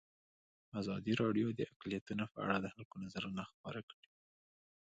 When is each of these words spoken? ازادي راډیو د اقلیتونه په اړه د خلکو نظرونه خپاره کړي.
ازادي 0.79 1.13
راډیو 1.21 1.47
د 1.53 1.61
اقلیتونه 1.73 2.23
په 2.33 2.37
اړه 2.45 2.57
د 2.61 2.67
خلکو 2.73 2.95
نظرونه 3.03 3.43
خپاره 3.51 3.81
کړي. 3.89 4.07